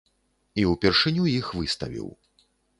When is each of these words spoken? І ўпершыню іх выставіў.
І 0.61 0.63
ўпершыню 0.71 1.29
іх 1.37 1.53
выставіў. 1.61 2.13